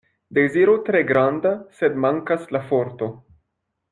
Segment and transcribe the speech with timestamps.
[0.37, 1.51] Deziro tre granda,
[1.81, 3.13] sed mankas la forto.